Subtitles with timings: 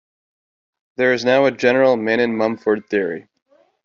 [0.95, 3.27] There is now a general 'Manin-Mumford' theory.